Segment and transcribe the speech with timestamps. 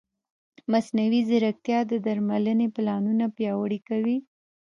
[0.71, 4.17] مصنوعي ځیرکتیا د درملنې پلانونه پیاوړي کوي.